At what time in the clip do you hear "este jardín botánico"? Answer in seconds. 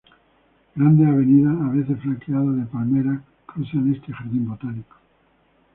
3.93-4.95